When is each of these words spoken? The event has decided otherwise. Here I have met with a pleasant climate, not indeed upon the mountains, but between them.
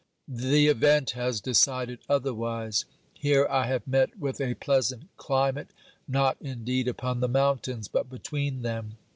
The 0.27 0.65
event 0.65 1.11
has 1.11 1.39
decided 1.39 1.99
otherwise. 2.09 2.85
Here 3.13 3.47
I 3.47 3.67
have 3.67 3.87
met 3.87 4.17
with 4.17 4.41
a 4.41 4.55
pleasant 4.55 5.07
climate, 5.15 5.69
not 6.07 6.37
indeed 6.41 6.87
upon 6.87 7.19
the 7.19 7.27
mountains, 7.29 7.87
but 7.87 8.09
between 8.09 8.63
them. 8.63 8.97